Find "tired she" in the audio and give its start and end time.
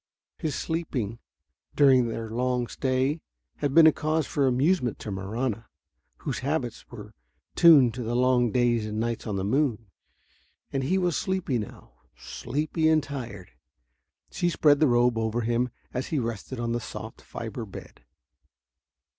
13.03-14.49